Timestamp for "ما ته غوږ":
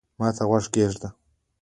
0.19-0.65